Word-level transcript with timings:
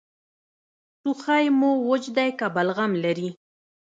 ټوخی 1.01 1.45
مو 1.59 1.71
وچ 1.89 2.03
دی 2.15 2.29
که 2.39 2.47
بلغم 2.55 2.91
لري؟ 3.03 3.29